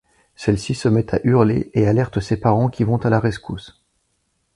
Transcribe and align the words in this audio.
Celle-ci 0.35 0.73
se 0.73 0.89
met 0.89 1.13
à 1.13 1.19
hurler 1.23 1.69
et 1.75 1.85
alerte 1.87 2.21
ses 2.21 2.35
parents 2.39 2.69
qui 2.69 2.83
vont 2.83 2.97
à 2.97 3.11
la 3.11 3.19
rescousse. 3.19 3.85